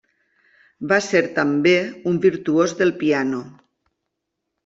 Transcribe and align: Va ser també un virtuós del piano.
Va 0.91 0.97
ser 1.07 1.21
també 1.35 1.73
un 2.13 2.17
virtuós 2.25 2.75
del 2.81 2.93
piano. 3.05 3.43